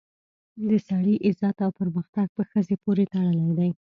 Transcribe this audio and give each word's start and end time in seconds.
د 0.67 0.69
سړي 0.87 1.15
عزت 1.27 1.57
او 1.65 1.71
پرمختګ 1.79 2.27
په 2.37 2.41
ښځې 2.51 2.75
پورې 2.83 3.03
تړلی 3.13 3.49
دی 3.57 3.69